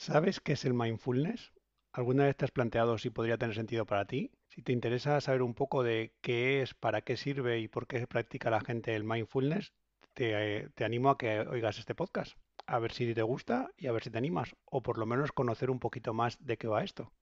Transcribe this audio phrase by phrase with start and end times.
[0.00, 1.52] ¿Sabes qué es el mindfulness?
[1.92, 4.30] ¿Alguna vez te has planteado si podría tener sentido para ti?
[4.48, 8.06] Si te interesa saber un poco de qué es, para qué sirve y por qué
[8.06, 9.74] practica la gente el mindfulness,
[10.14, 12.38] te, eh, te animo a que oigas este podcast.
[12.66, 15.32] A ver si te gusta y a ver si te animas, o por lo menos
[15.32, 17.12] conocer un poquito más de qué va esto.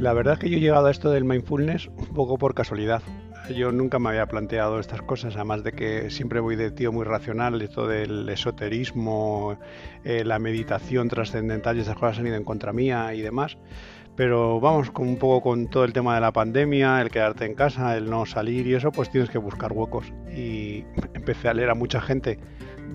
[0.00, 3.04] La verdad es que yo he llegado a esto del mindfulness un poco por casualidad.
[3.54, 7.04] Yo nunca me había planteado estas cosas, además de que siempre voy de tío muy
[7.04, 9.58] racional, esto del esoterismo,
[10.04, 13.56] eh, la meditación trascendental y esas cosas han ido en contra mía y demás.
[14.16, 17.54] Pero vamos, con un poco con todo el tema de la pandemia, el quedarte en
[17.54, 20.12] casa, el no salir y eso, pues tienes que buscar huecos.
[20.34, 20.84] Y
[21.14, 22.38] empecé a leer a mucha gente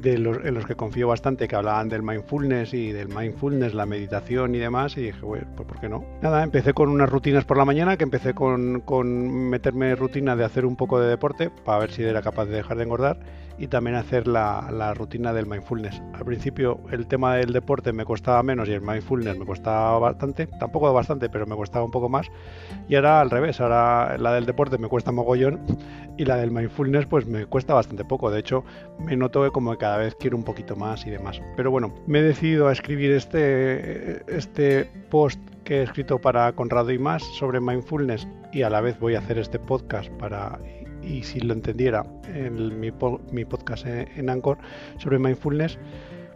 [0.01, 3.85] de los, en los que confío bastante, que hablaban del mindfulness y del mindfulness, la
[3.85, 6.03] meditación y demás, y dije, bueno, pues ¿por qué no?
[6.21, 10.43] Nada, empecé con unas rutinas por la mañana, que empecé con, con meterme rutina de
[10.43, 13.19] hacer un poco de deporte, para ver si era capaz de dejar de engordar,
[13.57, 16.01] y también hacer la, la rutina del mindfulness.
[16.13, 20.47] Al principio el tema del deporte me costaba menos y el mindfulness me costaba bastante,
[20.59, 22.27] tampoco bastante, pero me costaba un poco más,
[22.87, 25.59] y ahora al revés, ahora la del deporte me cuesta mogollón
[26.17, 28.63] y la del mindfulness pues me cuesta bastante poco, de hecho
[28.99, 31.41] me noto como que cada vez quiero un poquito más y demás.
[31.57, 36.89] Pero bueno, me he decidido a escribir este, este post que he escrito para Conrado
[36.93, 40.57] y más sobre mindfulness y a la vez voy a hacer este podcast para
[41.01, 42.93] y si lo entendiera en mi,
[43.33, 44.41] mi podcast en, en
[44.99, 45.77] sobre mindfulness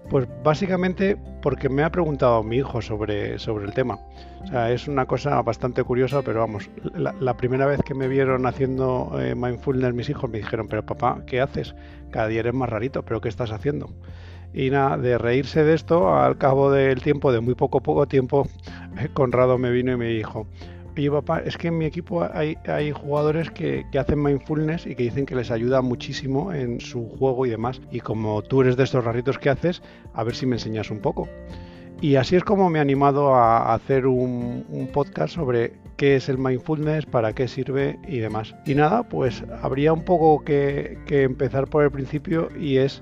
[0.09, 4.00] pues básicamente porque me ha preguntado mi hijo sobre, sobre el tema.
[4.44, 8.45] O sea, es una cosa bastante curiosa, pero vamos, la, primera vez que me vieron
[8.45, 11.75] haciendo eh, mindfulness mis hijos me dijeron, pero papá, ¿qué haces?
[12.11, 13.89] Cada día eres más rarito, pero ¿qué estás haciendo?
[14.53, 18.47] Y nada, de reírse de esto, al cabo del tiempo, de muy poco poco tiempo,
[19.13, 20.47] Conrado me vino y me dijo,
[21.02, 22.58] oye papá, es que en mi equipo hay,
[22.92, 27.50] jugadores que, hacen mindfulness y que dicen que les ayuda muchísimo en su juego y
[27.50, 27.81] demás.
[27.92, 29.81] Y como tú eres de estos raritos que haces,
[30.14, 31.28] a ver si me enseñas un poco.
[32.00, 36.30] Y así es como me he animado a hacer un, un, podcast sobre qué es
[36.30, 38.53] el mindfulness, para qué sirve y demás.
[38.66, 43.02] Y nada, pues habría un poco que, que empezar por el principio y es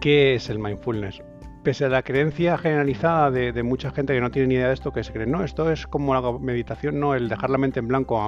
[0.00, 1.22] qué es el mindfulness
[1.64, 4.92] pese a la creencia generalizada de, mucha gente que no tiene ni idea de esto,
[4.92, 7.88] que se cree, no, esto es como la meditación, no, el dejar la mente en
[7.88, 8.20] blanco,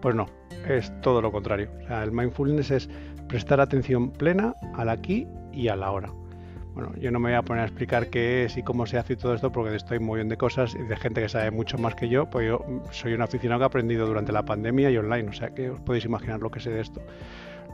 [0.00, 0.26] pues no,
[0.68, 1.70] es todo lo contrario.
[1.84, 2.90] O sea, el mindfulness es
[3.28, 6.10] prestar atención plena al aquí y a la hora.
[6.74, 9.14] Bueno, yo no me voy a poner a explicar qué es y cómo se hace
[9.14, 11.78] y todo esto porque estoy muy bien de cosas y de gente que sabe mucho
[11.78, 14.96] más que yo, pues yo soy un aficionado que ha aprendido durante la pandemia y
[14.96, 17.00] online, o sea que os podéis imaginar lo que sé de esto.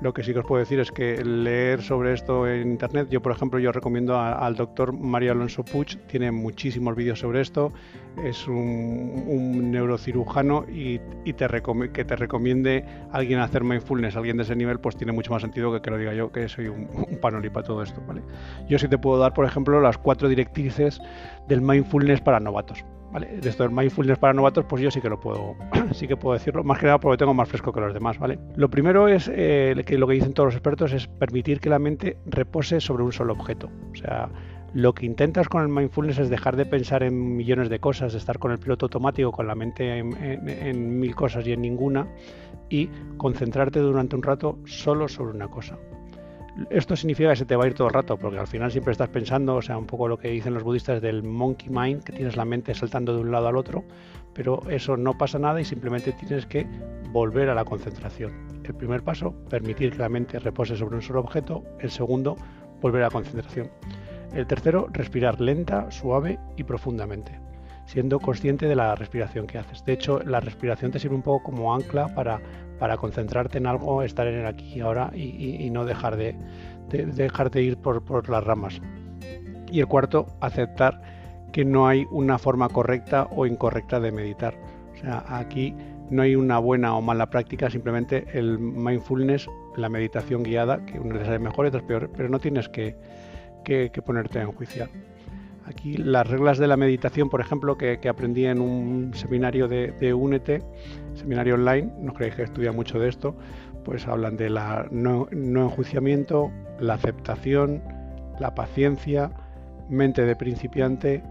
[0.01, 3.23] Lo que sí que os puedo decir es que leer sobre esto en internet, yo
[3.23, 7.73] por ejemplo, yo recomiendo al doctor Mario Alonso Puig, tiene muchísimos vídeos sobre esto,
[8.23, 11.47] es un, un neurocirujano y, y te
[11.93, 15.43] que te recomiende a alguien hacer mindfulness, alguien de ese nivel, pues tiene mucho más
[15.43, 18.23] sentido que que lo diga yo, que soy un, un panoli para todo esto, ¿vale?
[18.69, 21.01] Yo sí te puedo dar, por ejemplo, las cuatro directrices
[21.49, 22.85] del mindfulness para novatos.
[23.13, 23.39] ¿Vale?
[23.41, 25.55] De esto del mindfulness para novatos, pues yo sí que lo puedo,
[25.93, 28.39] sí que puedo decirlo, más que nada porque tengo más fresco que los demás, ¿vale?
[28.57, 31.79] Lo primero es eh, que lo que dicen todos los expertos es permitir que la
[31.79, 33.71] mente repose sobre un solo objeto.
[33.93, 34.29] O sea,
[34.75, 38.19] lo que intentas con el mindfulness es dejar de pensar en millones de cosas, de
[38.19, 41.63] estar con el piloto automático, con la mente en, en, en mil cosas y en
[41.63, 42.09] ninguna,
[42.69, 45.79] y concentrarte durante un rato solo sobre una cosa
[46.71, 48.93] esto significa que se te va a ir todo el rato, porque al final siempre
[48.93, 52.13] estás pensando, o sea, un poco lo que dicen los budistas del monkey mind, que
[52.13, 53.85] tienes la mente saltando de un lado al otro,
[54.33, 56.67] pero eso no pasa nada y simplemente tienes que
[57.11, 58.33] volver a la concentración.
[58.65, 61.63] El primer paso, permitir que la mente repose sobre un solo objeto.
[61.81, 62.37] El segundo,
[62.81, 63.71] volver a la concentración.
[64.35, 67.39] El tercero, respirar lenta, suave y profundamente,
[67.87, 69.85] siendo consciente de la respiración que haces.
[69.85, 72.41] De hecho, la respiración te sirve un poco como ancla para
[72.79, 76.17] para concentrarte en algo, estar en el aquí y ahora y, y, y no dejar
[76.17, 76.35] de,
[76.91, 78.81] de, dejarte ir por, por las ramas.
[79.71, 81.01] Y el cuarto, aceptar
[81.53, 84.55] que no hay una forma correcta o incorrecta de meditar.
[84.95, 85.75] O sea, aquí
[86.11, 91.19] no hay una buena o mala práctica, simplemente el mindfulness, la meditación guiada, que unas
[91.19, 92.97] veces es mejor y otras peor, pero no tienes que,
[93.65, 94.89] que, que ponerte a enjuiciar.
[95.67, 100.15] Aquí las reglas de la meditación, por ejemplo, que, aprendí en un seminario de, de,
[100.15, 100.63] Únete,
[101.15, 103.37] seminario online, no creéis que estudia mucho de esto,
[103.85, 107.83] pues hablan de la no, no enjuiciamiento, la aceptación,
[108.39, 109.33] la paciencia,
[109.89, 111.23] mente de principiante,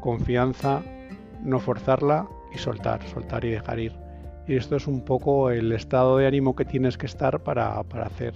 [0.00, 0.82] confianza,
[1.42, 3.92] no forzarla y soltar, soltar y dejar ir.
[4.46, 8.06] Y esto es un poco el estado de ánimo que tienes que estar para, para
[8.06, 8.34] hacer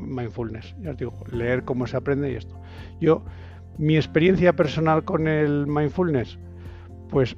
[0.00, 0.74] mindfulness.
[0.80, 2.60] Ya os digo, leer cómo se aprende y esto.
[3.00, 3.22] Yo
[3.78, 6.38] mi experiencia personal con el mindfulness,
[7.08, 7.36] pues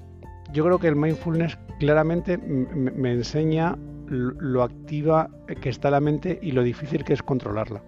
[0.53, 3.77] yo creo que el mindfulness claramente me enseña
[4.09, 7.83] lo activa que está la mente y lo difícil que es controlarla.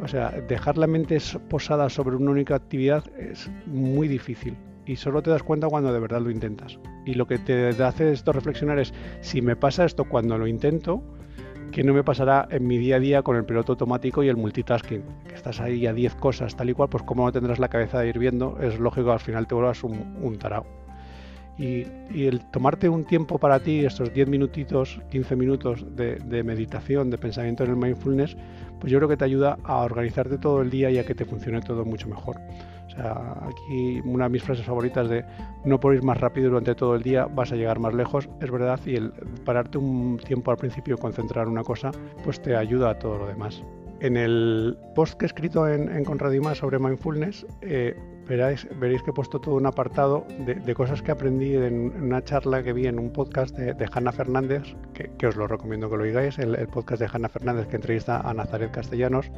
[0.00, 5.22] O sea, dejar la mente posada sobre una única actividad es muy difícil y solo
[5.22, 6.78] te das cuenta cuando de verdad lo intentas.
[7.04, 11.02] Y lo que te hace esto reflexionar es, si me pasa esto cuando lo intento,
[11.76, 14.36] ¿qué no me pasará en mi día a día con el piloto automático y el
[14.38, 15.02] multitasking?
[15.28, 18.00] Que estás ahí a 10 cosas tal y cual, pues como no tendrás la cabeza
[18.00, 20.64] de ir viendo, es lógico que al final te vuelvas un, un tarao.
[21.58, 21.84] Y,
[22.14, 27.64] el tomarte un tiempo para ti, estos 10 minutitos, 15 minutos de, meditación, de pensamiento
[27.64, 28.38] en el mindfulness,
[28.80, 31.26] pues yo creo que te ayuda a organizarte todo el día y a que te
[31.26, 32.40] funcione todo mucho mejor.
[32.98, 35.24] Aquí una de mis frases favoritas de
[35.64, 38.50] no por ir más rápido durante todo el día vas a llegar más lejos, es
[38.50, 39.12] verdad, y el
[39.44, 41.90] pararte un tiempo al principio, concentrar una cosa,
[42.24, 43.62] pues te ayuda a todo lo demás.
[44.00, 47.96] En el post que he escrito en, en Conradima sobre mindfulness, eh,
[48.28, 52.62] veréis, veréis, que he puesto todo un apartado de, cosas que aprendí en, una charla
[52.62, 54.62] que vi en un podcast de, de Hanna Fernández,
[54.92, 58.20] que, os lo recomiendo que lo oigáis, el, el podcast de Hanna Fernández que entrevista
[58.20, 59.30] a Nazaret Castellanos,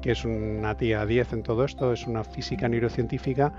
[0.00, 3.52] que es una tía 10 en todo esto, es una física neurocientífica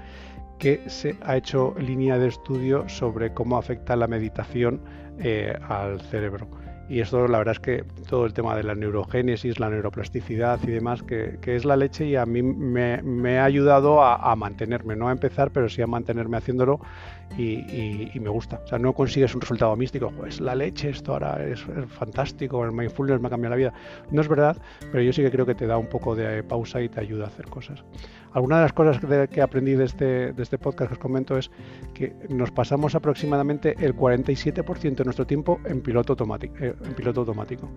[0.58, 4.82] que se ha hecho línea de estudio sobre cómo afecta la meditación
[5.20, 6.48] eh, al cerebro.
[6.90, 10.72] Y esto la verdad es que todo el tema de la neurogénesis, la neuroplasticidad y
[10.72, 15.12] demás, que, es la leche y a mí me, ha ayudado a, mantenerme, no a
[15.12, 16.80] empezar, pero sí a mantenerme haciéndolo
[17.38, 18.60] y, me gusta.
[18.66, 22.72] O sea, no consigues un resultado místico, pues la leche, esto ahora es, fantástico, el
[22.72, 23.74] mindfulness me ha cambiado la vida.
[24.10, 24.58] No es verdad,
[24.92, 27.26] pero yo sí que creo que te da un poco de pausa y te ayuda
[27.26, 27.84] a hacer cosas.
[28.34, 29.00] Alguna de las cosas
[29.30, 31.50] que, aprendí de este, de este podcast que os comento es
[31.94, 36.56] que nos pasamos aproximadamente el 47% de nuestro tiempo en piloto automático.
[36.60, 37.70] Eh, en piloto automático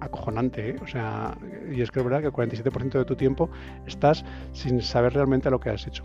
[0.00, 0.76] acojonante, ¿eh?
[0.80, 1.36] o sea,
[1.74, 3.50] y es que es verdad que el 47% de tu tiempo
[3.84, 6.04] estás sin saber realmente lo que has hecho.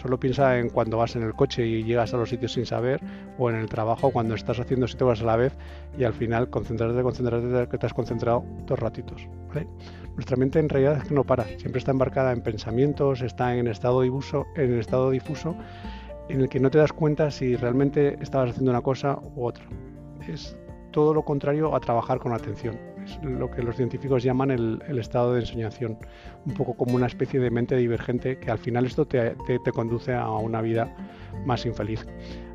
[0.00, 3.00] Solo piensa en cuando vas en el coche y llegas a los sitios sin saber,
[3.36, 5.52] o en el trabajo cuando estás haciendo siete cosas a la vez
[5.98, 9.28] y al final concentrarte, concentrarte, que te has concentrado dos ratitos.
[10.14, 13.66] Nuestra mente en realidad es que no para, siempre está embarcada en pensamientos, está en
[13.66, 15.56] estado difuso, en estado difuso
[16.28, 19.64] en el que no te das cuenta si realmente estabas haciendo una cosa u otra.
[20.28, 20.56] Es
[20.92, 22.78] todo lo contrario a trabajar con atención.
[23.22, 25.98] Lo que los científicos llaman el, estado de ensoñación,
[26.46, 30.14] un poco como una especie de mente divergente que al final esto te, te, conduce
[30.14, 30.94] a una vida
[31.44, 32.06] más infeliz.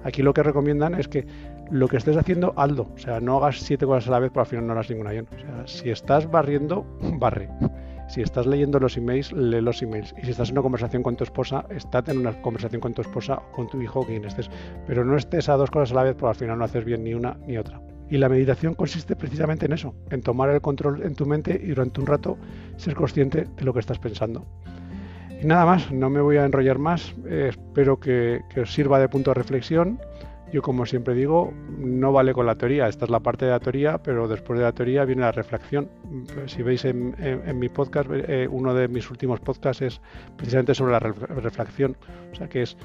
[0.03, 1.25] Aquí lo que recomiendan es que
[1.71, 2.89] lo que estés haciendo, hazlo.
[2.93, 5.11] O sea, no hagas siete cosas a la vez, pero al final no harás ninguna
[5.11, 5.27] bien.
[5.65, 6.85] Si estás barriendo,
[7.19, 7.49] barre.
[8.07, 10.13] Si estás leyendo los emails, lee los emails.
[10.21, 13.01] Y si estás en una conversación con tu esposa, estate en una conversación con tu
[13.01, 14.49] esposa o con tu hijo o quien estés.
[14.85, 17.03] Pero no estés a dos cosas a la vez, porque al final no haces bien
[17.03, 17.81] ni una ni otra.
[18.09, 21.67] Y la meditación consiste precisamente en eso, en tomar el control en tu mente y
[21.67, 22.37] durante un rato
[22.77, 24.45] ser consciente de lo que estás pensando.
[25.41, 29.09] Y nada más, no me voy a enrollar más, eh, espero que, os sirva de
[29.09, 29.99] punto de reflexión.
[30.53, 33.59] Yo como siempre digo, no vale con la teoría, esta es la parte de la
[33.59, 35.89] teoría, pero después de la teoría viene la reflexión.
[36.45, 37.15] Si veis en,
[37.59, 40.01] mi podcast, eh, uno de mis últimos podcasts es
[40.37, 41.97] precisamente sobre la reflexión,
[42.31, 42.77] o sea que es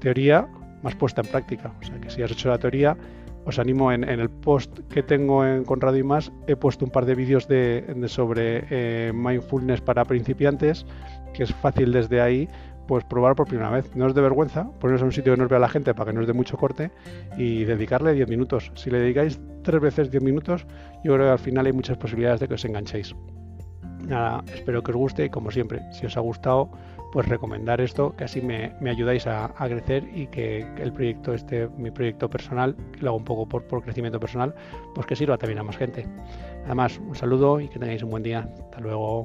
[0.00, 0.48] teoría
[0.82, 1.72] más puesta en práctica.
[1.80, 2.96] O sea que si has hecho la teoría,
[3.44, 6.90] os animo en, el post que tengo en, con Radio y Más, he puesto un
[6.90, 10.86] par de vídeos de, sobre eh, mindfulness para principiantes,
[11.34, 12.48] que es fácil desde ahí
[12.86, 13.94] pues probar por primera vez.
[13.94, 16.10] No es de vergüenza, poneros en un sitio que no os vea la gente para
[16.10, 16.90] que no os dé mucho corte
[17.36, 18.72] y dedicarle 10 minutos.
[18.74, 20.66] Si le dedicáis tres veces 10 minutos,
[21.04, 23.14] yo creo que al final hay muchas posibilidades de que os enganchéis.
[24.12, 26.68] Nada, espero que os guste y como siempre, si os ha gustado,
[27.12, 31.90] pues recomendar esto, que así me, ayudáis a, crecer y que, el proyecto este, mi
[31.90, 34.54] proyecto personal, que lo hago un poco por, por crecimiento personal,
[34.94, 36.06] pues que sirva también a más gente.
[36.66, 38.46] Además, un saludo y que tengáis un buen día.
[38.66, 39.24] Hasta luego.